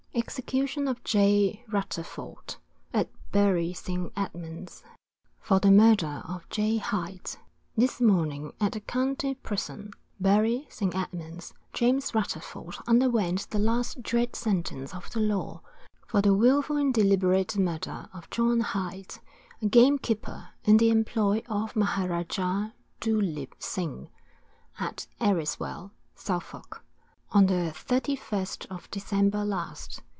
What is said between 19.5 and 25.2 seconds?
a gamekeeper, in the employ of Maharajah Dhuleep Singh, at